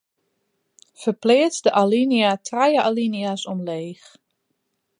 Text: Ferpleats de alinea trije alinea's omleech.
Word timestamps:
Ferpleats 1.01 1.59
de 1.67 1.73
alinea 1.81 2.31
trije 2.49 2.81
alinea's 2.89 3.43
omleech. 3.53 4.05